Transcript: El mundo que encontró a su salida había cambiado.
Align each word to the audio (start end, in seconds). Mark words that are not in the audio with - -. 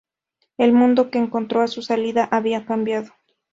El 0.57 0.73
mundo 0.73 1.11
que 1.11 1.19
encontró 1.19 1.61
a 1.61 1.67
su 1.67 1.83
salida 1.83 2.25
había 2.25 2.65
cambiado. 2.65 3.11